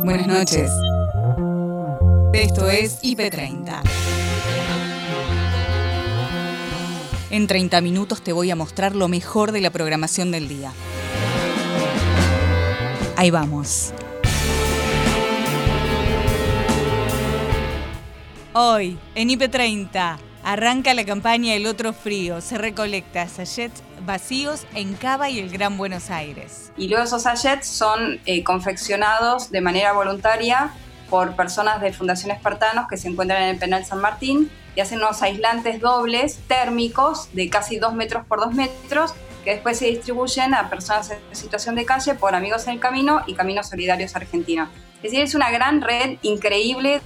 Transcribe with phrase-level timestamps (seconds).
[0.00, 0.70] Buenas noches.
[2.32, 3.82] Esto es IP30.
[7.30, 10.72] En 30 minutos te voy a mostrar lo mejor de la programación del día.
[13.16, 13.92] Ahí vamos.
[18.54, 22.40] Hoy, en IP30, arranca la campaña El Otro Frío.
[22.40, 26.72] Se recolecta sachets vacíos en Cava y el Gran Buenos Aires.
[26.76, 30.72] Y luego esos sachets son eh, confeccionados de manera voluntaria
[31.08, 34.98] por personas de Fundación Espartanos que se encuentran en el Penal San Martín y hacen
[34.98, 39.12] unos aislantes dobles térmicos de casi 2 metros por 2 metros
[39.44, 43.22] que después se distribuyen a personas en situación de calle por Amigos en el Camino
[43.26, 44.68] y Caminos Solidarios Argentinos.
[44.96, 47.00] Es decir, es una gran red increíble.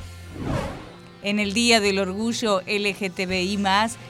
[1.26, 3.58] En el Día del Orgullo LGTBI,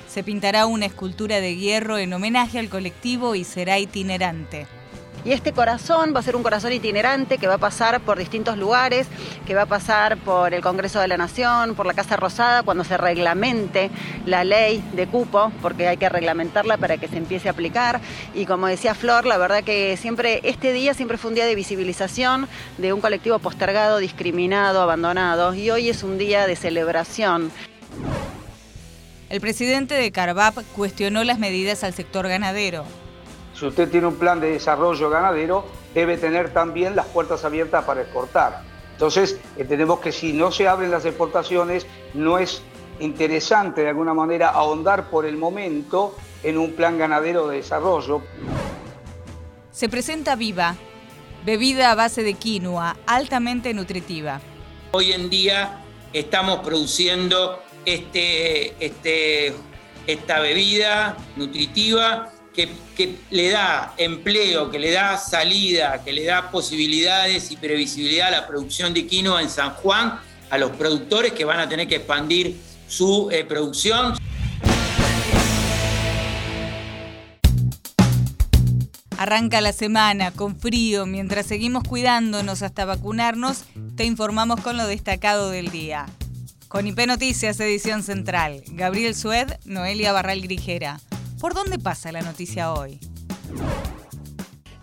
[0.07, 4.66] se pintará una escultura de hierro en homenaje al colectivo y será itinerante.
[5.27, 8.57] Y este corazón va a ser un corazón itinerante que va a pasar por distintos
[8.57, 9.09] lugares,
[9.45, 12.85] que va a pasar por el Congreso de la Nación, por la Casa Rosada, cuando
[12.85, 13.91] se reglamente
[14.24, 18.01] la ley de cupo, porque hay que reglamentarla para que se empiece a aplicar.
[18.35, 21.57] Y como decía Flor, la verdad que siempre, este día siempre fue un día de
[21.57, 22.47] visibilización
[22.79, 27.51] de un colectivo postergado, discriminado, abandonado, y hoy es un día de celebración.
[29.29, 32.85] El presidente de Carvap cuestionó las medidas al sector ganadero
[33.59, 38.02] si usted tiene un plan de desarrollo ganadero, debe tener también las puertas abiertas para
[38.02, 38.63] exportar.
[38.93, 42.63] Entonces, entendemos que si no se abren las exportaciones, no es
[43.01, 48.23] interesante de alguna manera ahondar por el momento en un plan ganadero de desarrollo.
[49.70, 50.76] Se presenta Viva,
[51.45, 54.41] bebida a base de quinoa, altamente nutritiva.
[54.93, 55.82] Hoy en día
[56.13, 59.54] estamos produciendo este, este,
[60.07, 67.50] esta bebida nutritiva que, le da empleo, que le da salida, que le da posibilidades
[67.50, 71.60] y previsibilidad a la producción de quinoa en San Juan, a los productores que van
[71.60, 72.56] a tener que expandir
[72.88, 74.16] su eh, producción.
[79.19, 83.64] Arranca la semana con frío, mientras seguimos cuidándonos hasta vacunarnos,
[83.97, 86.06] te informamos con lo destacado del día.
[86.69, 91.00] Con IP Noticias, edición central, Gabriel Sued, Noelia Barral Grijera.
[91.41, 92.98] ¿Por dónde pasa la noticia hoy?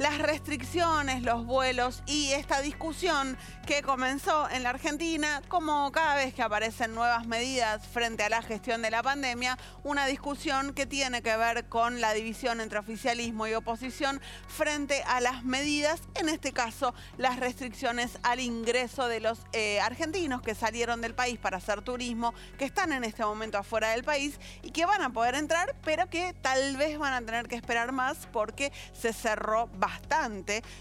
[0.03, 6.33] Las restricciones, los vuelos y esta discusión que comenzó en la Argentina, como cada vez
[6.33, 11.21] que aparecen nuevas medidas frente a la gestión de la pandemia, una discusión que tiene
[11.21, 14.19] que ver con la división entre oficialismo y oposición
[14.49, 20.41] frente a las medidas, en este caso las restricciones al ingreso de los eh, argentinos
[20.41, 24.37] que salieron del país para hacer turismo, que están en este momento afuera del país
[24.63, 27.93] y que van a poder entrar, pero que tal vez van a tener que esperar
[27.93, 29.92] más porque se cerró bastante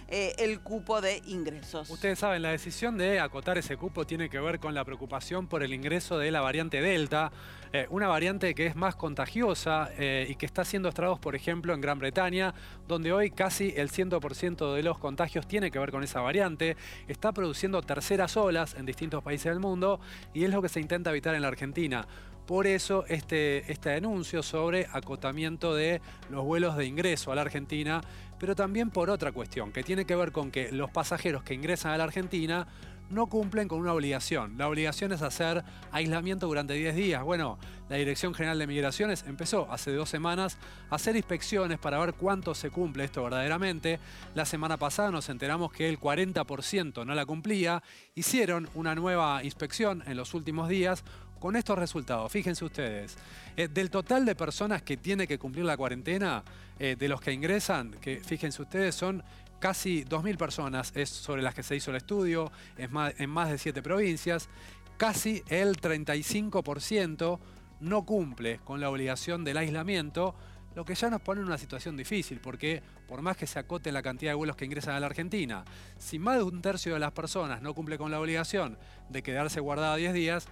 [0.09, 1.91] eh, el cupo de ingresos.
[1.91, 5.63] Ustedes saben, la decisión de acotar ese cupo tiene que ver con la preocupación por
[5.63, 7.33] el ingreso de la variante Delta,
[7.73, 11.73] eh, una variante que es más contagiosa eh, y que está haciendo estragos, por ejemplo,
[11.73, 12.55] en Gran Bretaña,
[12.87, 16.77] donde hoy casi el 100% de los contagios tiene que ver con esa variante.
[17.09, 19.99] Está produciendo terceras olas en distintos países del mundo
[20.35, 22.07] y es lo que se intenta evitar en la Argentina.
[22.47, 28.03] Por eso este, este anuncio sobre acotamiento de los vuelos de ingreso a la Argentina
[28.43, 31.93] pero también por otra cuestión, que tiene que ver con que los pasajeros que ingresan
[31.93, 32.67] a la Argentina
[33.09, 34.59] no cumplen con una obligación.
[34.59, 37.23] La obligación es hacer aislamiento durante 10 días.
[37.23, 37.57] Bueno,
[37.89, 40.59] la Dirección General de Migraciones empezó hace dos semanas
[40.91, 44.01] a hacer inspecciones para ver cuánto se cumple esto verdaderamente.
[44.35, 47.83] La semana pasada nos enteramos que el 40% no la cumplía.
[48.17, 51.05] Hicieron una nueva inspección en los últimos días
[51.43, 52.31] con estos resultados.
[52.31, 53.17] Fíjense ustedes,
[53.57, 56.45] eh, del total de personas que tiene que cumplir la cuarentena,
[56.79, 59.25] eh, de los que ingresan, que fíjense ustedes son
[59.59, 62.89] casi 2.000 personas, es sobre las que se hizo el estudio, es
[63.19, 64.49] en más de 7 provincias,
[64.97, 67.41] casi el 35%
[67.81, 70.37] no cumple con la obligación del aislamiento,
[70.77, 73.91] lo que ya nos pone en una situación difícil, porque por más que se acote
[73.91, 75.65] la cantidad de vuelos que ingresan a la Argentina,
[75.99, 78.79] si más de un tercio de las personas no cumple con la obligación
[79.09, 80.49] de quedarse guardada 10 días,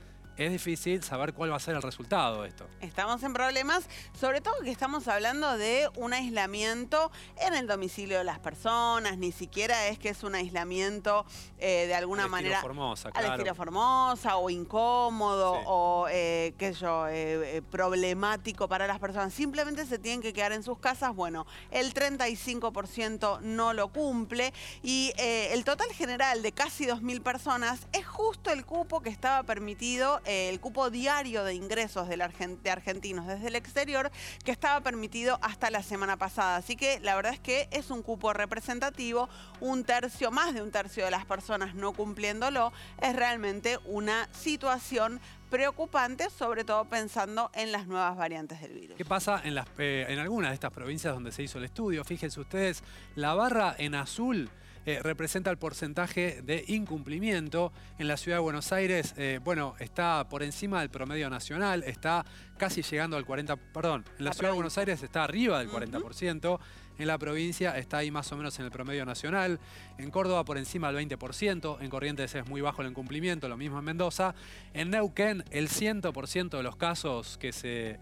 [0.46, 2.66] es difícil saber cuál va a ser el resultado de esto.
[2.80, 3.84] Estamos en problemas,
[4.18, 9.32] sobre todo que estamos hablando de un aislamiento en el domicilio de las personas, ni
[9.32, 11.26] siquiera es que es un aislamiento
[11.58, 17.62] eh, de alguna manera Formosa, al estilo Formosa o incómodo o eh, qué yo, eh,
[17.70, 19.34] problemático para las personas.
[19.34, 21.14] Simplemente se tienen que quedar en sus casas.
[21.14, 28.06] Bueno, el 35% no lo cumple y el total general de casi 2.000 personas es
[28.06, 33.48] justo el cupo que estaba permitido eh, el cupo diario de ingresos de, argentinos desde
[33.48, 34.10] el exterior
[34.44, 36.56] que estaba permitido hasta la semana pasada.
[36.56, 39.28] Así que la verdad es que es un cupo representativo,
[39.60, 42.72] un tercio, más de un tercio de las personas no cumpliéndolo,
[43.02, 48.96] es realmente una situación preocupante, sobre todo pensando en las nuevas variantes del virus.
[48.96, 52.04] ¿Qué pasa en, eh, en algunas de estas provincias donde se hizo el estudio?
[52.04, 52.84] Fíjense ustedes,
[53.16, 54.48] la barra en azul
[54.86, 57.72] eh, representa el porcentaje de incumplimiento.
[57.98, 62.24] En la ciudad de Buenos Aires, eh, bueno, está por encima del promedio nacional, está
[62.56, 66.58] casi llegando al 40%, perdón, en la, ciudad de Buenos Aires está arriba del 40%,
[66.98, 69.58] en la provincia está ahí más o menos en el promedio nacional,
[69.98, 73.78] en Córdoba por encima del 20%, en Corrientes es muy bajo el incumplimiento, lo mismo
[73.78, 74.34] en Mendoza,
[74.74, 77.98] en Neuquén el 100% de los casos que se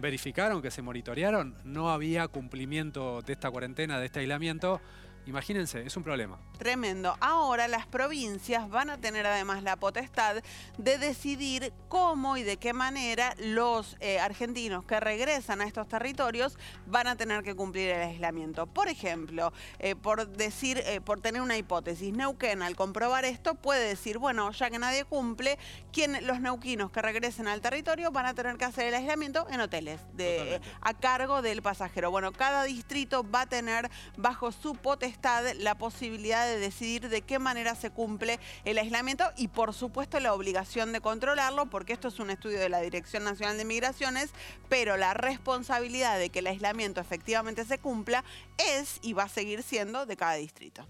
[0.00, 4.80] verificaron, que se monitorearon, no había cumplimiento de esta cuarentena, de este aislamiento,
[5.28, 6.38] Imagínense, es un problema.
[6.58, 7.16] Tremendo.
[7.20, 10.42] Ahora las provincias van a tener además la potestad
[10.76, 16.58] de decidir cómo y de qué manera los eh, argentinos que regresan a estos territorios
[16.86, 18.66] van a tener que cumplir el aislamiento.
[18.66, 23.86] Por ejemplo, eh, por decir, eh, por tener una hipótesis, Neuquén al comprobar esto puede
[23.86, 25.58] decir, bueno, ya que nadie cumple,
[25.92, 29.60] ¿quién, los neuquinos que regresen al territorio van a tener que hacer el aislamiento en
[29.60, 32.10] hoteles de, a cargo del pasajero.
[32.10, 37.38] Bueno, cada distrito va a tener bajo su potestad la posibilidad de decidir de qué
[37.38, 42.18] manera se cumple el aislamiento y por supuesto la obligación de controlarlo, porque esto es
[42.18, 44.30] un estudio de la Dirección Nacional de Migraciones,
[44.68, 48.24] pero la responsabilidad de que el aislamiento efectivamente se cumpla
[48.56, 50.86] es y va a seguir siendo de cada distrito.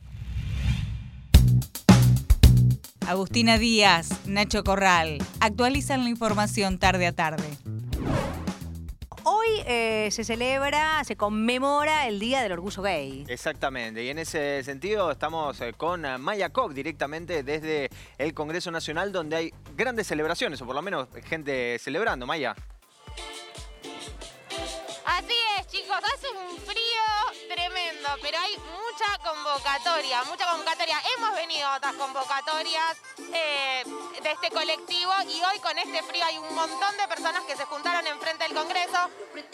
[3.09, 7.49] Agustina Díaz, Nacho Corral, actualizan la información tarde a tarde.
[9.49, 13.25] Hoy eh, se celebra, se conmemora el Día del Orgullo Gay.
[13.29, 18.71] Exactamente, y en ese sentido estamos eh, con eh, Maya Koch directamente desde el Congreso
[18.71, 22.27] Nacional donde hay grandes celebraciones, o por lo menos gente celebrando.
[22.27, 22.55] Maya.
[25.07, 31.01] Así chicos, hace un frío tremendo, pero hay mucha convocatoria, mucha convocatoria.
[31.17, 32.97] Hemos venido a otras convocatorias
[33.33, 33.83] eh,
[34.23, 37.65] de este colectivo y hoy con este frío hay un montón de personas que se
[37.65, 38.99] juntaron enfrente del Congreso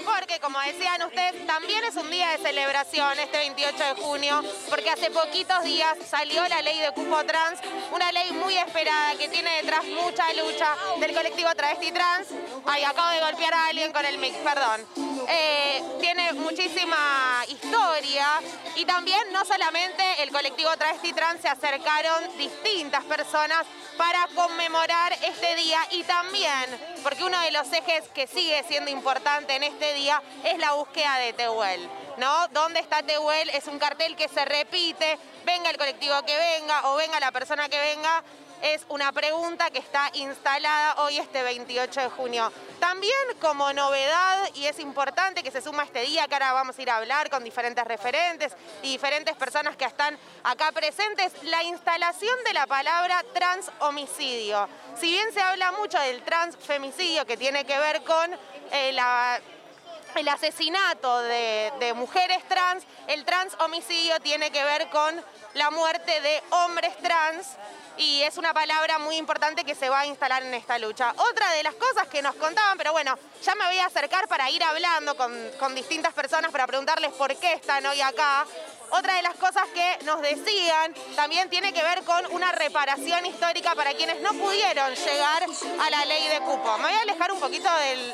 [0.04, 4.90] porque, como decían ustedes, también es un día de celebración este 28 de junio porque
[4.90, 7.60] hace poquitos días salió la ley de cupo trans,
[7.92, 12.28] una ley muy esperada que tiene detrás mucha lucha del colectivo travesti trans.
[12.66, 14.86] Ay, acabo de golpear a alguien con el mic, perdón.
[15.28, 18.40] Eh, tiene muchísima historia
[18.76, 25.54] y también no solamente el colectivo travesti trans se acercaron distintas personas para conmemorar este
[25.56, 30.22] día y también porque uno de los ejes que sigue siendo importante en este día
[30.44, 31.88] es la búsqueda de Tehuel.
[32.16, 32.48] ¿No?
[32.48, 33.50] ¿Dónde está Tehuel?
[33.50, 37.68] Es un cartel que se repite, venga el colectivo que venga o venga la persona
[37.68, 38.22] que venga,
[38.64, 42.50] es una pregunta que está instalada hoy este 28 de junio.
[42.80, 46.82] También como novedad, y es importante que se suma este día, que ahora vamos a
[46.82, 52.36] ir a hablar con diferentes referentes y diferentes personas que están acá presentes, la instalación
[52.46, 54.66] de la palabra transhomicidio.
[54.98, 58.32] Si bien se habla mucho del transfemicidio, que tiene que ver con
[58.72, 58.92] eh,
[60.16, 65.22] el asesinato de, mujeres trans, el transhomicidio tiene que ver con
[65.54, 67.46] la muerte de hombres trans
[67.96, 71.12] y es una palabra muy importante que se va a instalar en esta lucha.
[71.16, 74.50] Otra de las cosas que nos contaban, pero bueno, ya me voy a acercar para
[74.50, 78.46] ir hablando con, distintas personas para preguntarles por qué están hoy acá.
[78.96, 83.74] Otra de las cosas que nos decían también tiene que ver con una reparación histórica
[83.74, 85.42] para quienes no pudieron llegar
[85.80, 86.78] a la ley de cupo.
[86.78, 87.68] Me voy a alejar un poquito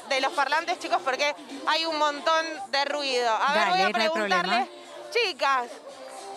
[0.09, 1.35] de los parlantes, chicos, porque
[1.66, 3.31] hay un montón de ruido.
[3.31, 4.69] A ver, voy a preguntarles,
[5.11, 5.66] chicas,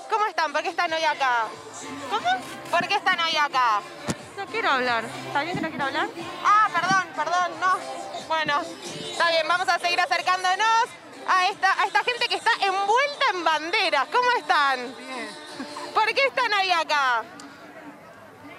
[0.09, 0.51] ¿cómo están?
[0.51, 1.45] ¿Por qué están hoy acá?
[2.09, 2.29] ¿Cómo?
[2.69, 3.81] ¿Por qué están hoy acá?
[4.35, 5.05] No quiero hablar.
[5.25, 6.09] ¿Está bien que no quiero hablar?
[6.43, 8.27] Ah, perdón, perdón, no.
[8.27, 8.61] Bueno,
[9.09, 13.43] está bien, vamos a seguir acercándonos a esta, a esta gente que está envuelta en
[13.43, 14.07] banderas.
[14.11, 14.95] ¿Cómo están?
[14.97, 15.29] Bien.
[15.93, 17.23] ¿Por qué están hoy acá?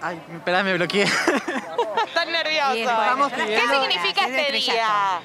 [0.00, 1.04] Ay, espera, me bloqueé.
[2.06, 3.33] Están nerviosos.
[3.37, 5.21] ¿Qué significa este día?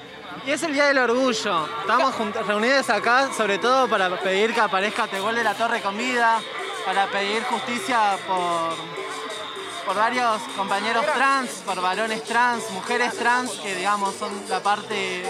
[0.46, 1.68] Y es el Día del Orgullo.
[1.80, 2.14] Estamos
[2.46, 6.40] reunidos acá sobre todo para pedir que aparezca Tehuel de la Torre con vida,
[6.86, 8.74] para pedir justicia por,
[9.84, 15.22] por varios compañeros trans, por varones trans, mujeres trans, que digamos son la parte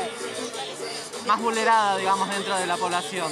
[1.30, 3.30] más vulnerada, digamos, dentro de la población.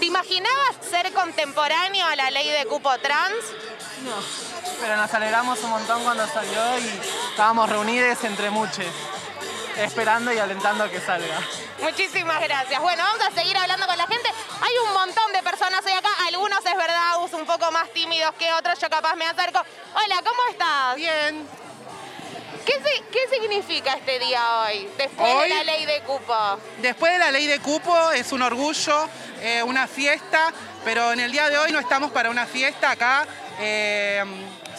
[0.00, 3.36] ¿Te imaginabas ser contemporáneo a la ley de cupo trans?
[4.02, 4.16] No,
[4.80, 8.86] pero nos alegramos un montón cuando salió y estábamos reunidos entre muchos,
[9.76, 11.38] esperando y alentando a que salga.
[11.82, 12.80] Muchísimas gracias.
[12.80, 14.30] Bueno, vamos a seguir hablando con la gente.
[14.62, 18.50] Hay un montón de personas hoy acá, algunos es verdad, un poco más tímidos que
[18.54, 19.60] otros, yo capaz me acerco.
[19.94, 20.96] Hola, ¿cómo estás?
[20.96, 21.63] Bien.
[22.64, 22.72] ¿Qué,
[23.10, 26.34] ¿Qué, significa este día hoy, después de la ley de cupo?
[26.80, 29.08] Después de la ley de cupo es un orgullo,
[29.42, 30.52] eh, una fiesta,
[30.84, 33.26] pero en el día de hoy no estamos para una fiesta acá.
[33.60, 34.22] Eh,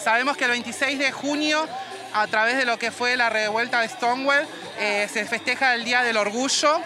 [0.02, 1.68] sabemos que el 26 de junio,
[2.14, 4.48] a través de lo que fue la revuelta de Stonewall,
[4.80, 6.82] eh, se festeja el Día del Orgullo,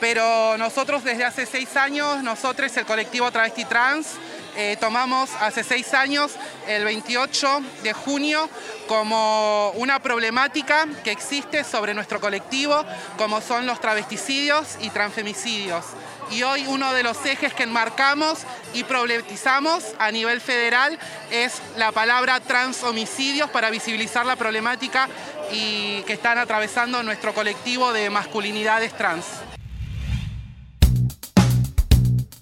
[0.00, 4.14] pero nosotros desde hace seis años, nosotros, el colectivo Travesti Trans,
[4.60, 6.32] eh, tomamos hace seis años,
[6.66, 8.50] el 28 de junio,
[8.88, 12.84] como una problemática que existe sobre nuestro colectivo,
[13.16, 15.84] como son los travesticidios y transfemicidios.
[16.32, 18.40] Y hoy uno de los ejes que enmarcamos
[18.74, 20.98] y problematizamos a nivel federal
[21.30, 25.08] es la palabra transhomicidios para visibilizar la problemática
[25.52, 29.24] y que están atravesando nuestro colectivo de masculinidades trans.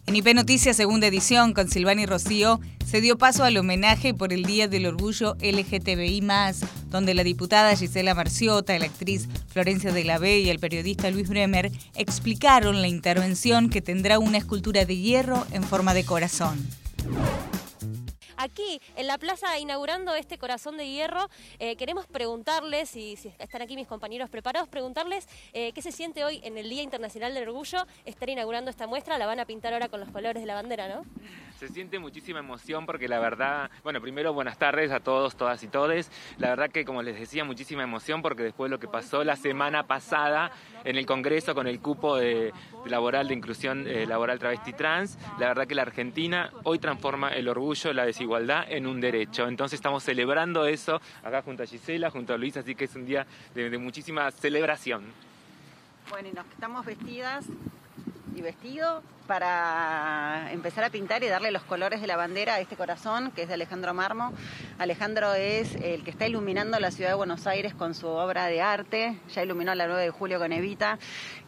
[0.07, 4.45] En IP Noticias, segunda edición, con Silvani Rocío, se dio paso al homenaje por el
[4.45, 6.23] Día del Orgullo LGTBI,
[6.91, 11.29] donde la diputada Gisela Marciota, la actriz Florencia de la B y el periodista Luis
[11.29, 16.65] Bremer explicaron la intervención que tendrá una escultura de hierro en forma de corazón
[18.37, 21.29] aquí en la plaza inaugurando este corazón de hierro.
[21.59, 26.25] Eh, queremos preguntarles, y si están aquí mis compañeros preparados, preguntarles eh, qué se siente
[26.25, 29.19] hoy en el Día Internacional del Orgullo estar inaugurando esta muestra.
[29.19, 31.05] La van a pintar ahora con los colores de la bandera, ¿no?
[31.59, 35.69] Se siente muchísima emoción porque la verdad, bueno, primero buenas tardes a todos, todas y
[35.69, 36.11] todes.
[36.37, 39.37] La verdad que, como les decía, muchísima emoción porque después de lo que pasó la
[39.37, 40.51] semana pasada
[40.85, 42.53] en el Congreso con el cupo de,
[42.85, 47.49] laboral de inclusión eh, laboral travesti trans, la verdad que la Argentina hoy transforma el
[47.49, 49.49] orgullo, la desigualdad en un derecho.
[49.49, 53.07] Entonces estamos celebrando eso acá junto a Gisela, junto a Luis, así que es un
[53.07, 55.05] día de, muchísima celebración.
[56.11, 57.47] Bueno, y nos estamos vestidas
[58.35, 62.77] y vestido para empezar a pintar y darle los colores de la bandera a este
[62.77, 64.33] corazón que es de Alejandro Marmo.
[64.79, 68.63] Alejandro es el que está iluminando la ciudad de Buenos Aires con su obra de
[68.63, 70.99] arte, ya iluminó la 9 de julio con Evita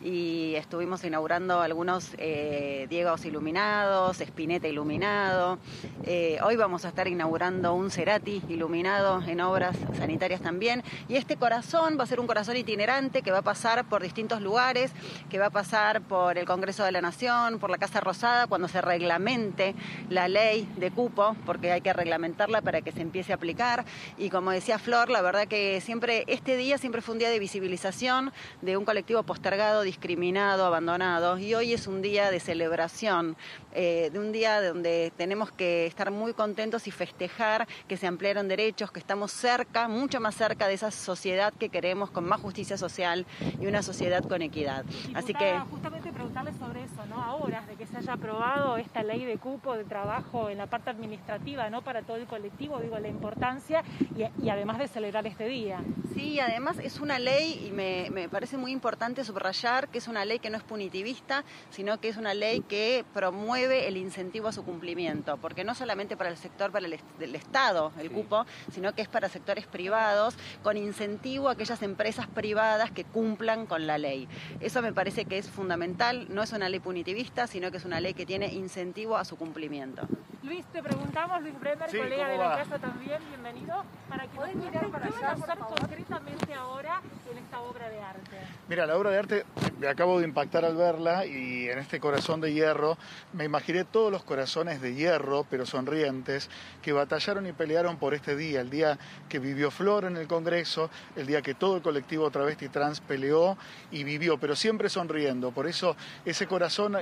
[0.00, 5.58] y estuvimos inaugurando algunos eh, Diegos iluminados, Spinetta iluminado.
[6.04, 11.36] Eh, hoy vamos a estar inaugurando un Cerati iluminado en obras sanitarias también y este
[11.36, 14.92] corazón va a ser un corazón itinerante que va a pasar por distintos lugares,
[15.30, 18.80] que va a pasar por el Congreso de la Nación, la Casa Rosada cuando se
[18.80, 19.74] reglamente
[20.08, 23.84] la ley de cupo, porque hay que reglamentarla para que se empiece a aplicar.
[24.16, 27.38] Y como decía Flor, la verdad que siempre, este día siempre fue un día de
[27.38, 28.32] visibilización
[28.62, 31.38] de un colectivo postergado, discriminado, abandonado.
[31.38, 33.36] Y hoy es un día de celebración,
[33.72, 38.48] eh, de un día donde tenemos que estar muy contentos y festejar que se ampliaron
[38.48, 42.76] derechos, que estamos cerca, mucho más cerca de esa sociedad que queremos con más justicia
[42.76, 43.26] social
[43.60, 44.84] y una sociedad con equidad.
[45.14, 47.22] Así que justamente preguntarle sobre eso, ¿no?
[47.22, 50.90] Ahora de que se haya aprobado esta ley de cupo de trabajo en la parte
[50.90, 51.82] administrativa, ¿no?
[51.82, 53.82] Para todo el colectivo, digo, la importancia
[54.16, 55.80] y, además de celebrar este día.
[56.14, 60.38] Sí, además es una ley y me, parece muy importante subrayar que es una ley
[60.38, 64.64] que no es punitivista, sino que es una ley que promueve el incentivo a su
[64.64, 69.02] cumplimiento, porque no solamente para el sector para el del Estado, el cupo, sino que
[69.02, 74.28] es para sectores privados, con incentivo a aquellas empresas privadas que cumplan con la ley.
[74.60, 78.00] Eso me parece que es fundamental, no es una ley punitivista, sino que es una
[78.00, 80.06] ley que tiene incentivo a su cumplimiento.
[80.42, 84.88] Luis, te preguntamos, Luis Bremer, colega de la casa también, bienvenido, para que nos mirar
[84.88, 88.38] para allá, pasar concretamente ahora en esta obra de arte.
[88.68, 89.46] Mira, la obra de arte
[89.78, 92.96] me acabo de impactar al verla y en este corazón de hierro
[93.32, 96.48] me imaginé todos los corazones de hierro, pero sonrientes,
[96.82, 100.88] que batallaron y pelearon por este día, el día que vivió Flor en el Congreso,
[101.16, 103.58] el día que todo el colectivo travesti trans peleó
[103.90, 105.50] y vivió, pero siempre sonriendo.
[105.50, 106.96] Por eso ese corazón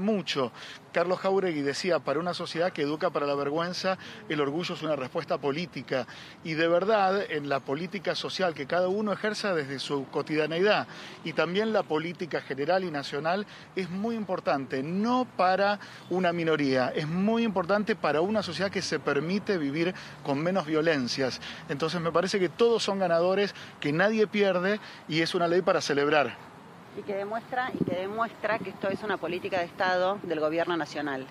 [0.00, 0.52] mucho.
[0.92, 4.96] Carlos Jauregui decía, para una sociedad que educa para la vergüenza, el orgullo es una
[4.96, 6.06] respuesta política.
[6.42, 10.86] Y de verdad, en la política social que cada uno ejerza desde su cotidianeidad
[11.22, 15.78] y también la política general y nacional es muy importante, no para
[16.10, 21.40] una minoría, es muy importante para una sociedad que se permite vivir con menos violencias.
[21.68, 25.80] Entonces me parece que todos son ganadores, que nadie pierde y es una ley para
[25.80, 26.55] celebrar
[26.96, 30.76] y que demuestra y que demuestra que esto es una política de Estado del gobierno
[30.76, 31.26] nacional.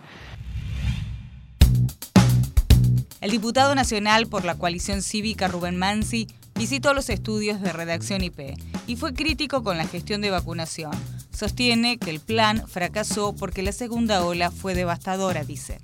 [3.22, 8.56] El diputado nacional por la coalición cívica Rubén Mansi visitó los estudios de redacción IP
[8.88, 10.92] y fue crítico con la gestión de vacunación.
[11.32, 15.80] Sostiene que el plan fracasó porque la segunda ola fue devastadora, dice.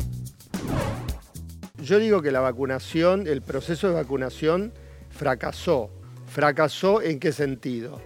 [1.81, 4.71] Yo digo que la vacunación, el proceso de vacunación
[5.09, 5.89] fracasó.
[6.27, 8.01] ¿Fracasó en qué sentido?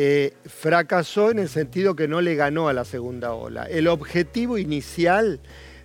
[0.00, 3.64] Eh, fracasó en el sentido que no le ganó a la segunda ola.
[3.64, 5.40] El objetivo inicial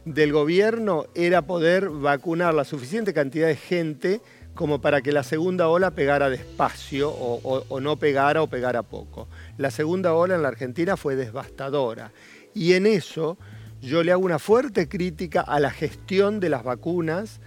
[0.05, 4.21] del gobierno era poder vacunar la suficiente cantidad de gente
[4.53, 9.27] como para que la segunda ola pegara despacio o, no pegara o pegara poco.
[9.57, 12.11] La segunda ola en la Argentina fue devastadora
[12.53, 13.39] y en eso
[13.81, 17.41] yo le hago una fuerte crítica a la gestión de las vacunas,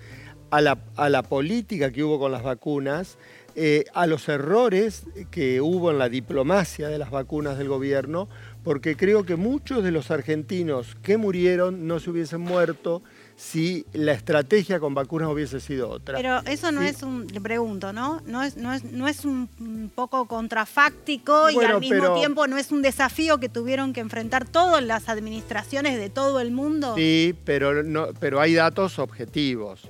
[0.51, 3.19] a la, a la política que hubo con las vacunas,
[3.59, 8.29] eh, a los errores que hubo en la diplomacia de las vacunas del gobierno,
[8.63, 13.03] porque creo que muchos de los argentinos que murieron no se hubiesen muerto
[13.35, 16.19] si la estrategia con vacunas hubiese sido otra.
[16.19, 18.21] Pero eso no es un, le pregunto, ¿no?
[18.27, 19.49] No es, no es, no es un
[19.95, 24.85] poco contrafáctico y al mismo tiempo no es un desafío que tuvieron que enfrentar todas
[24.85, 26.95] las administraciones de todo el mundo.
[26.95, 29.89] Sí, pero, no, pero hay datos objetivos.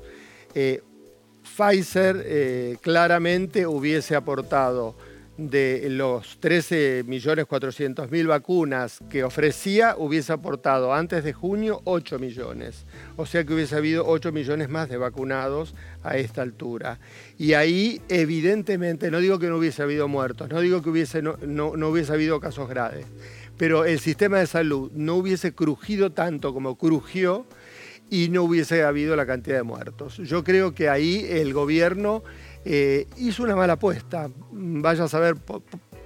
[0.54, 0.82] Eh,
[1.46, 4.96] Pfizer eh, claramente hubiese aportado
[5.36, 12.86] de los 13.400.000 vacunas que ofrecía, hubiese aportado antes de junio 8 millones.
[13.16, 16.98] O sea que hubiese habido 8 millones más de vacunados a esta altura.
[17.38, 21.36] Y ahí, evidentemente, no digo que no hubiese habido muertos, no digo que hubiese, no,
[21.42, 23.06] no hubiese habido casos graves,
[23.58, 27.46] pero el sistema de salud no hubiese crujido tanto como crujió
[28.10, 30.16] y no hubiese habido la cantidad de muertos.
[30.18, 32.22] Yo creo que ahí el gobierno
[32.64, 35.36] eh, hizo una mala apuesta, vaya a saber,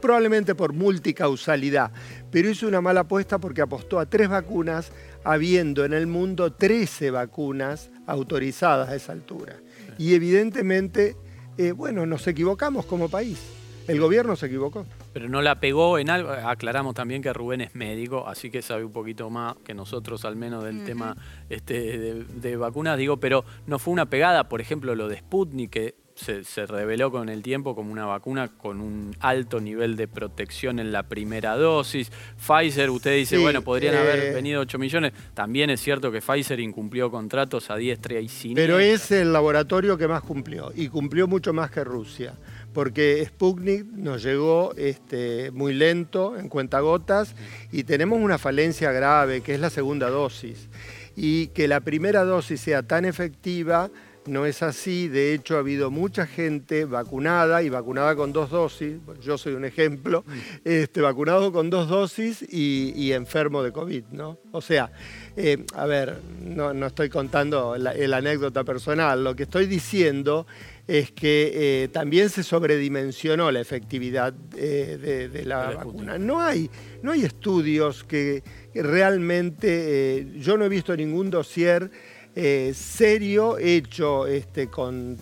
[0.01, 1.93] probablemente por multicausalidad,
[2.31, 4.93] pero hizo una mala apuesta porque apostó a tres vacunas,
[5.25, 9.57] habiendo en el mundo 13 vacunas autorizadas a esa altura.
[9.99, 11.17] Y evidentemente,
[11.59, 13.39] eh, bueno, nos equivocamos como país.
[13.87, 14.87] El gobierno se equivocó.
[15.13, 16.31] Pero no la pegó en algo.
[16.31, 20.37] Aclaramos también que Rubén es médico, así que sabe un poquito más que nosotros, al
[20.37, 21.17] menos del tema
[21.49, 22.97] este, de, de, vacunas.
[22.97, 27.29] Digo, pero no fue una pegada, por ejemplo, lo de Sputnik, que se, reveló con
[27.29, 32.11] el tiempo como una vacuna con un alto nivel de protección en la primera dosis.
[32.37, 35.13] Pfizer, usted dice, bueno, podrían haber eh, venido 8 millones.
[35.35, 38.67] También es cierto que Pfizer incumplió contratos a diestra y siniestra.
[38.67, 42.35] Pero es el laboratorio que más cumplió y cumplió mucho más que Rusia.
[42.73, 47.35] Porque Sputnik nos llegó este, muy lento, en cuentagotas,
[47.73, 50.69] y tenemos una falencia grave, que es la segunda dosis.
[51.17, 53.91] Y que la primera dosis sea tan efectiva
[54.27, 58.99] no es así, de hecho ha habido mucha gente vacunada y vacunada con dos dosis,
[59.21, 60.25] yo soy un ejemplo,
[60.65, 64.39] este, vacunado con dos dosis y, enfermo de COVID, ¿no?
[64.53, 64.93] O sea,
[65.37, 70.47] eh, a ver, no, estoy contando la, anécdota personal, lo que estoy diciendo
[70.91, 76.19] es que eh, también se sobredimensionó la efectividad eh, de, la vacuna.
[76.19, 76.69] No hay,
[77.01, 78.43] no hay estudios que,
[78.75, 81.93] realmente, yo no he visto ningún dossier
[82.35, 85.17] eh, serio, hecho este, con,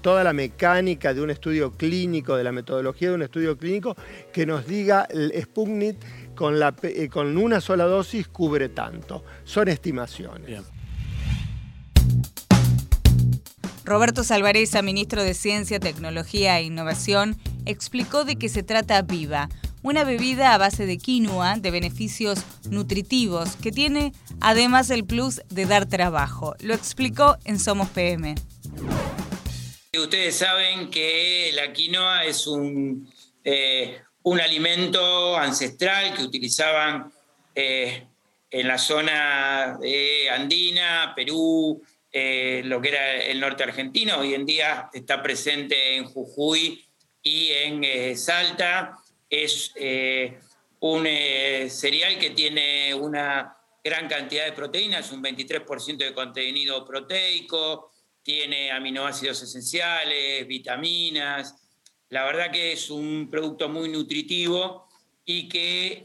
[0.00, 3.96] toda la mecánica de un estudio clínico, de la metodología de un estudio clínico,
[4.32, 5.98] que nos diga el Sputnik
[6.34, 9.22] con, la, eh, con una sola dosis cubre tanto.
[9.44, 10.62] Son estimaciones.
[13.90, 19.48] Roberto Salvareza, ministro de Ciencia, Tecnología e Innovación, explicó de qué se trata Viva,
[19.82, 22.38] una bebida a base de quinoa de beneficios
[22.70, 26.54] nutritivos que tiene además el plus de dar trabajo.
[26.60, 28.36] Lo explicó en Somos PM.
[29.98, 37.12] Ustedes saben que la quinoa es un, eh, un alimento ancestral que utilizaban
[37.56, 38.06] eh,
[38.52, 39.80] en la zona
[40.32, 44.18] Andina, Perú, eh, lo que era el norte argentino.
[44.18, 46.84] Hoy en día está presente en Jujuy
[47.22, 48.96] y en Salta
[49.28, 50.38] es eh,
[50.80, 57.92] un eh, cereal que tiene una gran cantidad de proteínas, un 23% de contenido proteico,
[58.22, 61.54] tiene aminoácidos esenciales, vitaminas.
[62.08, 64.88] La verdad que es un producto muy nutritivo
[65.24, 66.02] y que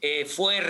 [0.00, 0.60] eh, fue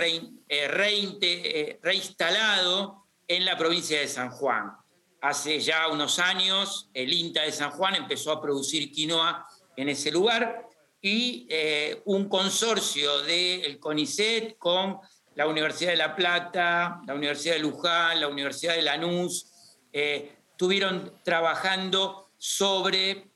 [1.81, 4.75] reinstalado en la provincia de San Juan.
[5.21, 10.11] Hace ya unos años el INTA de San Juan empezó a producir quinoa en ese
[10.11, 10.67] lugar
[10.99, 14.97] y eh, un consorcio del CONICET con
[15.35, 21.13] la Universidad de La Plata, la Universidad de Luján, la Universidad de Lanús, eh, estuvieron
[21.23, 23.29] trabajando sobre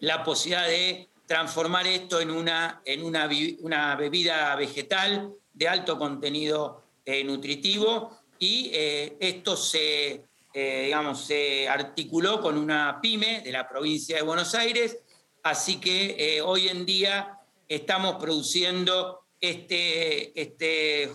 [0.00, 3.28] la posibilidad de transformar esto en una, en una,
[3.60, 12.56] una bebida vegetal de alto contenido eh, nutritivo y esto se, digamos, se articuló con
[12.56, 14.96] una pyme de la provincia de Buenos Aires.
[15.42, 21.10] Así que eh, hoy en día estamos produciendo este, este,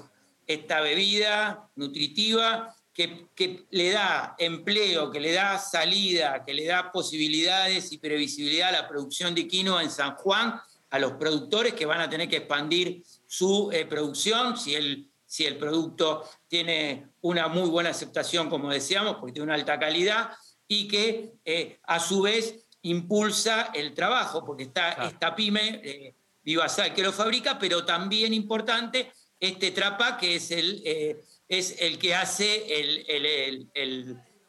[0.47, 3.27] esta bebida nutritiva que,
[3.69, 8.87] le da empleo, que le da salida, que le da posibilidades y previsibilidad a la
[8.87, 10.59] producción de quinoa en San Juan,
[10.89, 15.45] a los productores que van a tener que expandir su eh, producción, si el, si
[15.45, 20.29] el producto tiene una muy buena aceptación, como decíamos, porque tiene una alta calidad,
[20.65, 26.93] y que eh, a su vez impulsa el trabajo, porque está esta pyme, eh, Vivasal,
[26.93, 31.17] que lo fabrica, pero también importante, este Trapa, que es el, eh,
[31.49, 33.67] es el que hace el,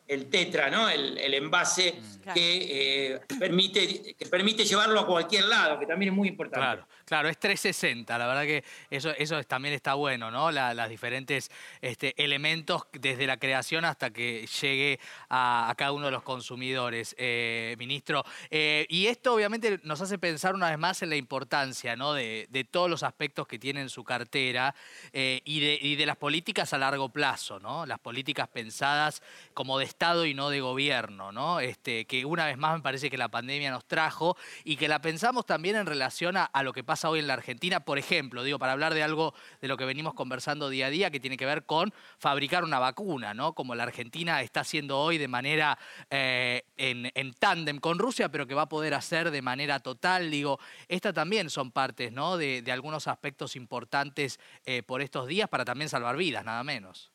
[0.06, 0.88] el, tetra, ¿no?
[0.88, 2.32] el, envase mm.
[2.32, 6.64] que, eh, permite, que permite llevarlo a cualquier lado, que también es muy importante.
[6.64, 6.86] Claro.
[7.06, 10.50] Claro, es 360, la verdad que eso, eso también está bueno, ¿no?
[10.50, 14.98] las diferentes este, elementos desde la creación hasta que llegue
[15.30, 18.24] a, cada uno de los consumidores, eh, ministro.
[18.50, 22.12] Eh, y esto obviamente nos hace pensar una vez más en la importancia, ¿no?
[22.12, 24.74] De, todos los aspectos que tiene en su cartera
[25.12, 27.86] eh, y, de, y, de, las políticas a largo plazo, ¿no?
[27.86, 29.22] Las políticas pensadas
[29.54, 31.60] como de Estado y no de gobierno, ¿no?
[31.60, 35.00] Este, que una vez más me parece que la pandemia nos trajo y que la
[35.00, 38.58] pensamos también en relación a lo que pasa hoy en la Argentina, por ejemplo, digo,
[38.58, 41.46] para hablar de algo de lo que venimos conversando día a día, que tiene que
[41.46, 43.54] ver con fabricar una vacuna, ¿no?
[43.54, 45.78] Como la Argentina está haciendo hoy de manera
[46.10, 50.58] eh, en, tándem con Rusia, pero que va a poder hacer de manera total, digo,
[50.88, 52.36] estas también son partes, ¿no?
[52.36, 57.10] De, algunos aspectos importantes eh, por estos días para también salvar vidas, nada menos.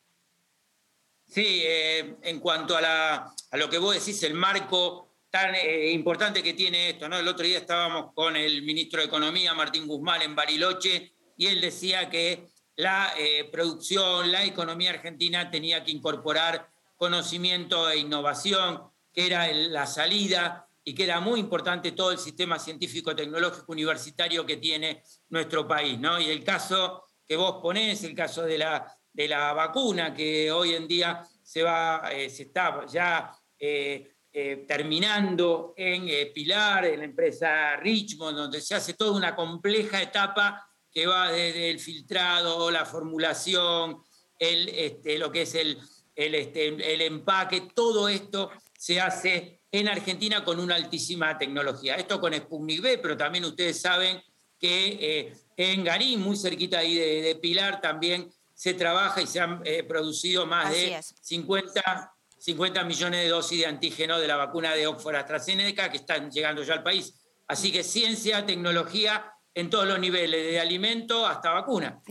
[1.27, 6.53] Sí, eh, en cuanto a lo que vos decís, el marco tan eh, importante que
[6.53, 7.07] tiene esto.
[7.07, 7.17] ¿no?
[7.17, 11.61] El otro día estábamos con el ministro de Economía, Martín Guzmán, en Bariloche, y él
[11.61, 19.25] decía que la eh, producción, la economía argentina tenía que incorporar conocimiento e innovación, que
[19.25, 25.01] era la salida y que era muy importante todo el sistema científico-tecnológico universitario que tiene
[25.29, 25.97] nuestro país.
[25.97, 26.19] ¿no?
[26.19, 30.75] Y el caso que vos ponés, el caso de la, de la vacuna, que hoy
[30.75, 33.31] en día se, va, eh, se está ya
[34.65, 40.69] terminando en eh, Pilar, en la empresa Richmond, donde se hace toda una compleja etapa
[40.89, 44.01] que va desde el filtrado, la formulación,
[44.39, 45.77] el, este, lo que es el,
[46.15, 51.95] el, este, el empaque, todo esto se hace en Argentina con una altísima tecnología.
[51.95, 54.21] Esto con Sputnik B, pero también ustedes saben
[54.57, 59.61] que eh, en Garín, muy cerquita ahí de, Pilar, también se trabaja y se han
[59.87, 65.15] producido más de 50 50 millones de dosis de antígeno de la vacuna de Oxford
[65.15, 67.13] AstraZeneca que están llegando ya al país.
[67.47, 72.01] Así que ciencia, tecnología en todos los niveles, de alimento hasta vacuna.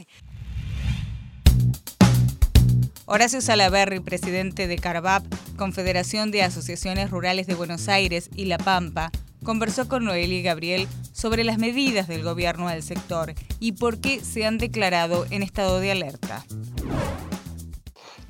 [3.07, 5.25] Horacio Salaberry, presidente de CARVAP,
[5.57, 9.11] Confederación de Asociaciones Rurales de Buenos Aires y La Pampa,
[9.43, 14.21] conversó con Noelia y Gabriel sobre las medidas del gobierno del sector y por qué
[14.21, 16.45] se han declarado en estado de alerta.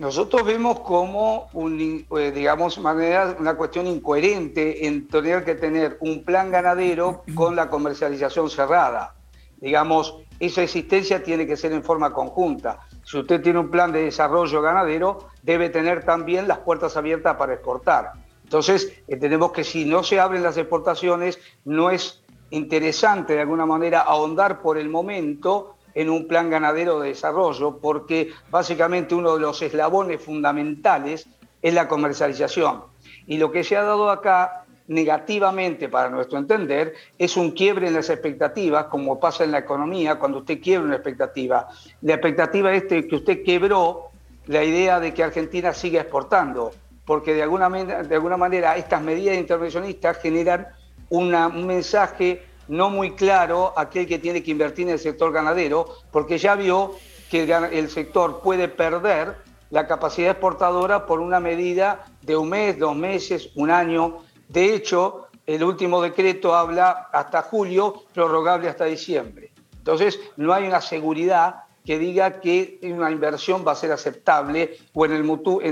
[0.00, 7.22] Nosotros vemos como, eh, digamos, una cuestión incoherente en tener que tener un plan ganadero
[7.34, 9.14] con la comercialización cerrada.
[9.58, 12.80] Digamos, esa existencia tiene que ser en forma conjunta.
[13.04, 17.52] Si usted tiene un plan de desarrollo ganadero, debe tener también las puertas abiertas para
[17.52, 18.12] exportar.
[18.44, 24.00] Entonces, entendemos que si no se abren las exportaciones, no es interesante de alguna manera
[24.00, 29.60] ahondar por el momento en un plan ganadero de desarrollo, porque básicamente uno de los
[29.62, 31.28] eslabones fundamentales
[31.62, 32.82] es la comercialización.
[33.26, 37.94] Y lo que se ha dado acá negativamente para nuestro entender es un quiebre en
[37.94, 41.68] las expectativas, como pasa en la economía cuando usted quiebra una expectativa.
[42.02, 44.10] La expectativa es que usted quebró
[44.46, 46.72] la idea de que Argentina siga exportando,
[47.04, 50.66] porque de alguna, de alguna manera estas medidas intervencionistas generan
[51.08, 56.38] un mensaje no muy claro aquel que tiene que invertir en el sector ganadero, porque
[56.38, 56.92] ya vio
[57.28, 59.36] que el sector puede perder
[59.70, 64.18] la capacidad exportadora por una medida de un mes, dos meses, un año.
[64.48, 69.50] De hecho, el último decreto habla hasta julio, prorrogable hasta diciembre.
[69.76, 75.06] Entonces, no hay una seguridad que diga que una inversión va a ser aceptable o
[75.06, 75.12] en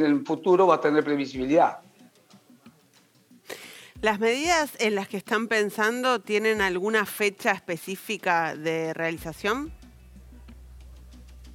[0.04, 1.78] el, futuro va a tener previsibilidad.
[4.00, 9.72] ¿Las medidas en las que están pensando tienen alguna fecha específica de realización?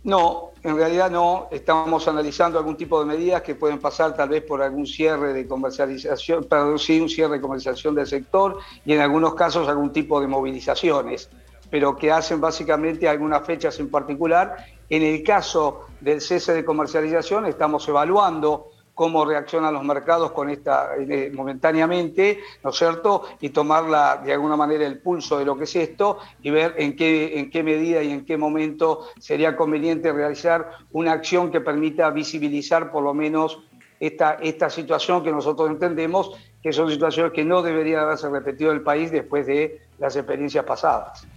[0.04, 1.48] No, en realidad no.
[1.52, 5.48] Estamos analizando algún tipo de medidas que pueden pasar tal vez por algún cierre de
[5.48, 10.20] comercialización, perdón, sí, un cierre de comercialización del sector y en algunos casos algún tipo
[10.20, 11.30] de movilizaciones,
[11.70, 14.58] pero que hacen básicamente algunas fechas en particular.
[14.90, 20.92] En el caso del cese de comercialización estamos evaluando cómo reaccionan los mercados con esta
[20.98, 23.24] eh, momentáneamente, ¿no es cierto?
[23.42, 26.96] Y tomarla de alguna manera el pulso de lo que es esto y ver en
[26.96, 32.10] qué, en qué medida y en qué momento sería conveniente realizar una acción que permita
[32.12, 33.60] visibilizar por lo menos
[34.00, 38.78] esta, esta situación que nosotros entendemos que son situaciones que no deberían haberse repetido en
[38.78, 41.28] el país después de las experiencias pasadas.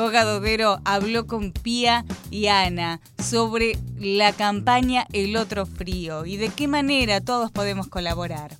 [0.00, 6.48] Goga Dodero habló con Pía y Ana sobre la campaña El Otro Frío y de
[6.48, 8.52] qué manera todos podemos colaborar.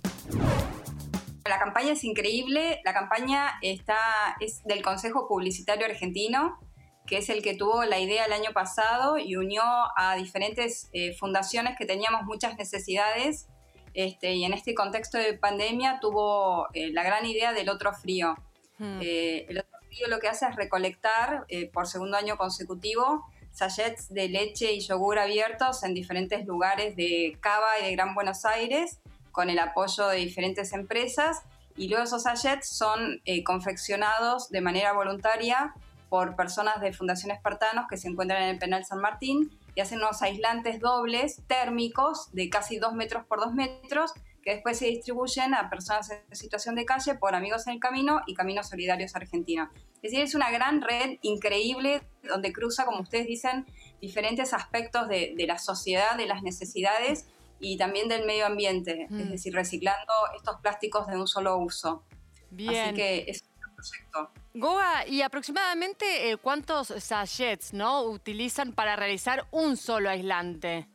[1.47, 2.83] La campaña es increíble.
[2.85, 3.97] La campaña está,
[4.41, 6.59] es del Consejo Publicitario Argentino,
[7.07, 9.63] que es el que tuvo la idea el año pasado y unió
[9.97, 13.49] a diferentes eh, fundaciones que teníamos muchas necesidades.
[13.95, 18.37] Este, y en este contexto de pandemia tuvo eh, la gran idea del otro frío.
[18.77, 18.99] Hmm.
[19.03, 19.60] Eh, el
[20.09, 25.83] lo que hace es recolectar por segundo año consecutivo sachets de leche y yogur abiertos
[25.83, 28.99] en diferentes lugares de Cava y de Gran Buenos Aires
[29.33, 31.43] con el apoyo de diferentes empresas.
[31.77, 35.75] Y luego esos sachets son eh, confeccionados de manera voluntaria
[36.09, 39.99] por personas de Fundación Espartanos que se encuentran en el penal San Martín y hacen
[39.99, 45.55] unos aislantes dobles térmicos de casi 2 metros por 2 metros que después se distribuyen
[45.55, 49.71] a personas en situación de calle por Amigos en el Camino y Caminos Solidarios Argentina.
[49.97, 53.67] Es decir, es una gran red increíble donde cruza, como ustedes dicen,
[54.01, 57.27] diferentes aspectos de, de la sociedad, de las necesidades
[57.59, 59.31] y también del medio ambiente, es Mm.
[59.31, 62.03] decir, reciclando estos plásticos de un solo uso.
[62.51, 62.87] Bien.
[62.87, 64.31] Así que es un proyecto.
[64.55, 68.03] Goga, ¿y aproximadamente eh, cuántos sachets ¿no?
[68.05, 70.89] utilizan para realizar un solo aislante?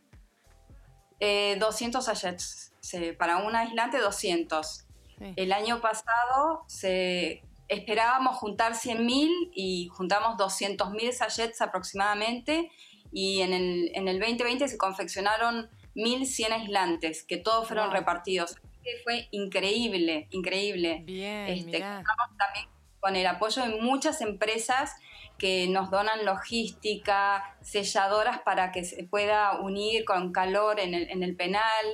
[1.20, 2.74] Eh, 200 sachets,
[3.18, 4.86] para un aislante 200.
[5.38, 12.70] El año pasado se, esperábamos juntar 100.000 y juntamos 200.000 sachets aproximadamente
[13.12, 17.94] y en el, en el 2020 se confeccionaron 1.100 aislantes que todos fueron Wow.
[17.96, 18.56] repartidos.
[19.04, 21.02] Fue increíble, increíble.
[21.06, 22.04] Bien, Este, mirá.
[22.38, 22.68] también
[23.00, 24.92] con el apoyo de muchas empresas
[25.38, 31.24] que nos donan logística, selladoras para que se pueda unir con calor en el, en
[31.24, 31.86] el penal,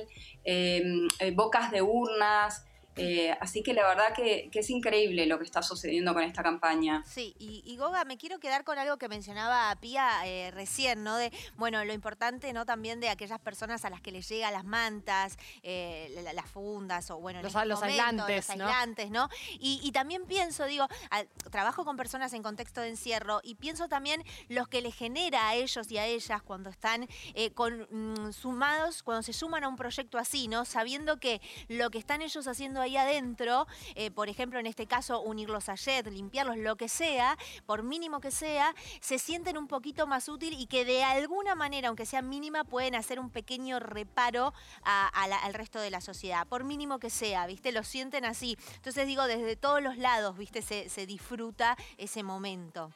[0.44, 0.82] eh,
[1.18, 2.64] eh, bocas de urnas.
[2.96, 6.42] Eh, así que la verdad que, que es increíble lo que está sucediendo con esta
[6.42, 7.02] campaña.
[7.06, 11.16] Sí, y, y Goga, me quiero quedar con algo que mencionaba Pía eh, recién, ¿no?
[11.16, 12.66] De, bueno, lo importante, ¿no?
[12.66, 16.46] También de aquellas personas a las que les llegan las mantas, eh, la- la- las
[16.50, 18.64] fundas, o bueno, en Los- este los momento, aislantes, los ¿no?
[18.66, 19.28] aislantes, ¿no?
[19.58, 23.88] Y, y también pienso, digo, al- trabajo con personas en contexto de encierro y pienso
[23.88, 28.32] también los que les genera a ellos y a ellas cuando están eh, con, mm,
[28.32, 30.64] sumados, cuando se suman a un proyecto así, ¿no?
[30.64, 35.20] Sabiendo que lo que están ellos haciendo ahí adentro, eh, por ejemplo, en este caso,
[35.22, 40.06] unir los sachets, limpiarlos, lo que sea, por mínimo que sea, se sienten un poquito
[40.06, 44.52] más útil y que de alguna manera, aunque sea mínima, pueden hacer un pequeño reparo
[44.82, 47.72] al resto de la sociedad, por mínimo que sea, ¿viste?
[47.72, 48.56] Lo sienten así.
[48.76, 50.62] Entonces digo, desde todos los lados, ¿viste?
[50.62, 52.92] Se disfruta ese momento.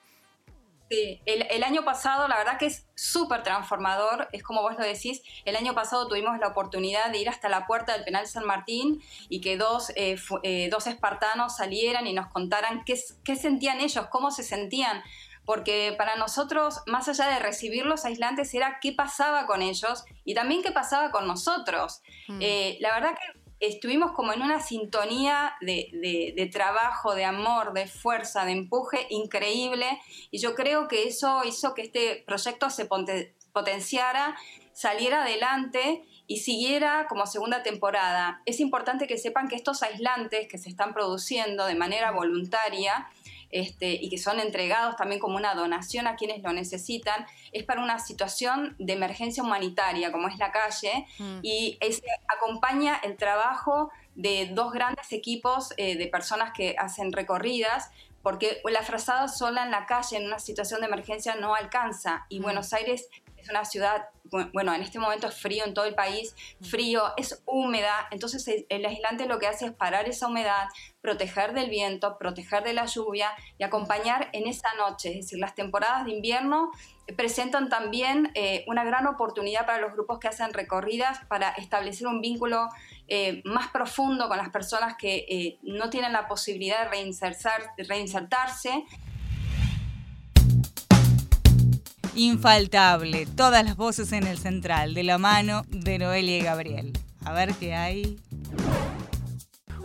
[0.88, 4.84] Sí, el, el año pasado la verdad que es súper transformador, es como vos lo
[4.84, 8.46] decís, el año pasado tuvimos la oportunidad de ir hasta la puerta del penal San
[8.46, 12.96] Martín y que dos, eh, eh, dos espartanos salieran y nos contaran qué,
[13.36, 15.02] sentían ellos, cómo se sentían,
[15.44, 20.34] porque para nosotros, más allá de recibir los aislantes, era qué pasaba con ellos y
[20.34, 22.02] también qué pasaba con nosotros.
[22.40, 25.88] Eh, la verdad que estuvimos como en una sintonía de,
[26.36, 29.86] de- trabajo, de amor, de fuerza, de empuje increíble
[30.30, 32.88] y yo creo que eso hizo que este proyecto se
[33.52, 34.36] potenciara,
[34.72, 38.42] saliera adelante y siguiera como segunda temporada.
[38.46, 43.08] Es importante que sepan que estos aislantes que se están produciendo de manera voluntaria
[43.50, 47.82] este, y que son entregados también como una donación a quienes lo necesitan, es para
[47.82, 51.38] una situación de emergencia humanitaria, como es la calle, Mm.
[51.42, 57.90] y es- acompaña el trabajo de dos grandes equipos eh, de personas que hacen recorridas,
[58.22, 62.40] porque la frazada sola en la calle en una situación de emergencia no alcanza, y
[62.40, 63.08] Buenos Aires
[63.46, 67.12] es una ciudad, bu- bueno, en este momento es frío en todo el país, frío,
[67.16, 70.68] es húmeda, entonces el, aislante lo que hace es parar esa humedad,
[71.00, 75.54] proteger del viento, proteger de la lluvia y acompañar en esa noche, es decir, las
[75.54, 76.70] temporadas de invierno
[77.16, 82.20] presentan también eh, una gran oportunidad para los grupos que hacen recorridas para establecer un
[82.20, 82.68] vínculo
[83.06, 87.84] eh, más profundo con las personas que eh, no tienen la posibilidad de reinsertar- de
[87.84, 88.84] reinsertarse
[92.16, 96.92] Infaltable, todas las voces en el central, de la mano de Noelia y Gabriel.
[97.24, 98.18] A ver qué hay.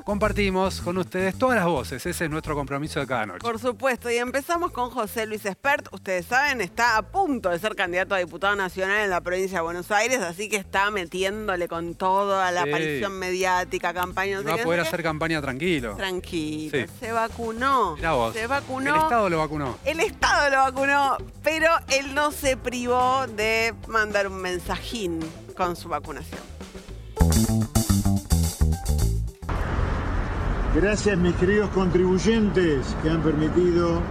[0.03, 3.39] Compartimos con ustedes todas las voces, ese es nuestro compromiso de cada noche.
[3.39, 5.87] Por supuesto, y empezamos con José Luis Espert.
[5.93, 9.63] Ustedes saben, está a punto de ser candidato a diputado nacional en la provincia de
[9.63, 12.69] Buenos Aires, así que está metiéndole con todo a la Sí.
[12.69, 14.41] aparición mediática, campaña.
[14.41, 14.87] no Va a poder qué.
[14.87, 15.95] hacer campaña tranquilo.
[15.95, 16.85] Tranquilo, Sí.
[16.99, 17.95] se vacunó.
[17.95, 18.33] Vos.
[18.33, 18.89] Se vacunó.
[18.95, 19.77] El Estado lo vacunó.
[19.85, 25.19] El Estado lo vacunó, pero él no se privó de mandar un mensajín
[25.55, 26.41] con su vacunación.
[30.75, 34.01] Gracias mis queridos contribuyentes que han permitido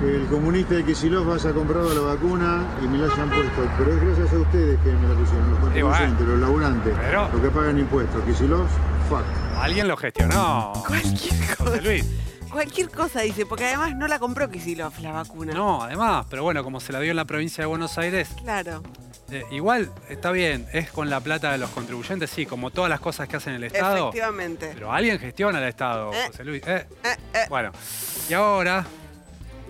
[0.00, 3.62] que el comunista de Kisilov haya comprado la vacuna y me la hayan puesto.
[3.78, 6.94] Pero es gracias a ustedes que me la pusieron, los contribuyentes, los laburantes,
[7.32, 8.24] los que pagan impuestos.
[8.24, 8.66] Kisilov,
[9.08, 9.22] fuck.
[9.60, 10.72] Alguien lo gestionó.
[10.86, 12.04] Cualquier José Luis.
[12.50, 15.52] Cualquier cosa dice, porque además no la compró Kisilov la vacuna.
[15.54, 18.82] No, además, pero bueno, como se la dio en la provincia de Buenos Aires, Claro.
[19.30, 23.00] Eh, igual está bien, es con la plata de los contribuyentes, sí, como todas las
[23.00, 24.08] cosas que hacen el Estado.
[24.08, 24.70] Efectivamente.
[24.74, 26.24] Pero alguien gestiona el Estado, Eh.
[26.28, 26.62] José Luis.
[26.66, 26.86] Eh,
[27.48, 27.72] Bueno,
[28.28, 28.86] y ahora,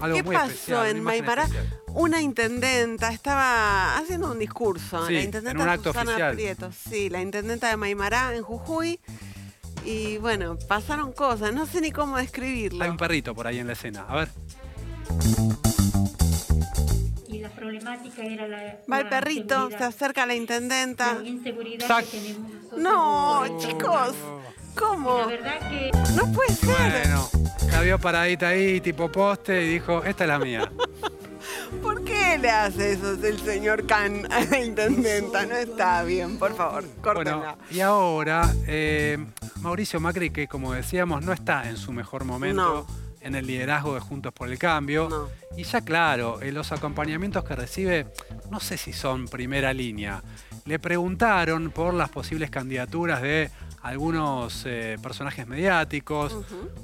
[0.01, 0.49] algo ¿Qué muy pasó
[0.85, 0.87] especial.
[0.89, 1.81] en especial.
[1.95, 5.07] Una intendenta estaba haciendo un discurso.
[5.07, 6.35] Sí, la en intendenta un acto Susana oficial.
[6.35, 6.71] Prieto.
[6.91, 9.01] Sí, la intendenta de Maimará en Jujuy.
[9.87, 11.55] Y bueno, pasaron cosas.
[11.55, 12.85] No sé ni cómo describirlo.
[12.85, 14.05] Hay un perrito por ahí en la escena.
[14.09, 14.29] A ver.
[17.67, 18.79] Problemática era la.
[18.91, 21.15] Va el la perrito, se acerca a la intendenta.
[21.15, 22.81] La inseguridad que tenemos nosotros.
[22.81, 24.15] No, chicos.
[24.77, 25.19] ¿Cómo?
[25.19, 25.91] La verdad que.
[26.15, 26.69] No puede ser.
[26.69, 27.29] Bueno,
[27.73, 30.71] la vio paradita ahí, tipo poste, y dijo, esta es la mía.
[31.83, 35.45] ¿Por qué le hace eso el señor Can a la intendenta?
[35.45, 37.37] No está bien, por favor, córtenla.
[37.37, 39.19] Bueno, y ahora, eh,
[39.61, 42.87] Mauricio Macri, que como decíamos, no está en su mejor momento
[43.27, 45.31] en el liderazgo de Juntos por el Cambio.
[45.57, 48.07] Y ya claro, eh, los acompañamientos que recibe,
[48.51, 50.23] no sé si son primera línea.
[50.65, 53.51] Le preguntaron por las posibles candidaturas de
[53.83, 56.37] algunos eh, personajes mediáticos,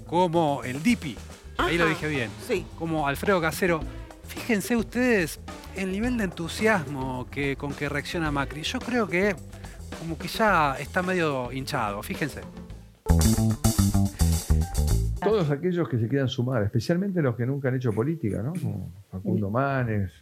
[0.06, 1.16] como el Dipi,
[1.58, 2.66] ahí lo dije bien, sí.
[2.78, 3.80] como Alfredo Casero.
[4.28, 5.40] Fíjense ustedes
[5.76, 8.62] el nivel de entusiasmo que, con que reacciona Macri.
[8.62, 9.34] Yo creo que
[9.98, 12.40] como que ya está medio hinchado, fíjense.
[15.32, 18.52] Todos aquellos que se quieran sumar, especialmente los que nunca han hecho política, ¿no?
[18.52, 20.12] Como Facundo Manes,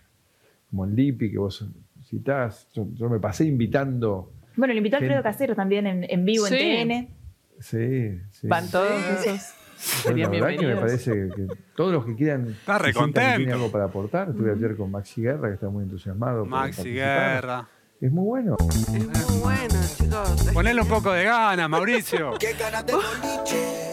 [0.71, 1.67] como el Lipi que vos
[2.05, 2.69] citás.
[2.75, 4.33] Yo, yo me pasé invitando.
[4.57, 5.23] Bueno, le invitó a Alfredo.
[5.23, 6.55] Casero también en, en vivo Sí.
[6.59, 7.09] en TN.
[7.61, 8.47] Sí, sí.
[8.49, 9.55] Van todos esos.
[10.05, 10.81] Yo, Serían la verdad que me bienvenidos.
[10.81, 13.55] parece que todos los que quieran Está que sientan que tienen recontento.
[13.55, 14.29] algo para aportar.
[14.31, 16.41] Estuve ayer con Maxi Guerra, que está muy entusiasmado.
[16.41, 17.35] por Maxi participar.
[17.43, 17.69] Guerra.
[18.01, 18.57] Es muy bueno.
[18.59, 20.49] Muy bueno, chicos.
[20.55, 22.31] Ponele un poco de ganas, Mauricio.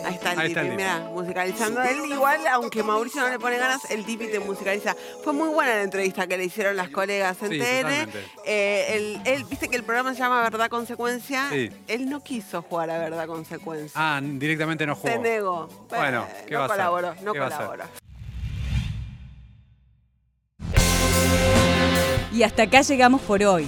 [0.05, 0.75] Ahí está el Ahí está el Dipi, Dipi.
[0.77, 1.81] mirá, musicalizando.
[1.83, 4.95] Él igual, aunque Mauricio no le pone ganas, el Dipi te musicaliza.
[5.25, 7.81] Fue muy buena la entrevista que le hicieron las colegas en Sí, TN.
[7.81, 8.25] totalmente.
[8.45, 11.49] Eh, él, él- viste que el programa se llama Verdad Consecuencia.
[11.51, 11.69] Sí.
[11.89, 13.91] Él no quiso jugar a Verdad Consecuencia.
[13.95, 15.09] Ah, directamente no jugó.
[15.09, 15.67] Se negó.
[15.89, 16.77] Bueno, Eh, ¿qué no va a hacer?
[16.77, 17.65] colaboró, no ¿Qué va a hacer?
[17.65, 17.83] colaboró.
[22.31, 23.67] Y hasta acá llegamos por hoy.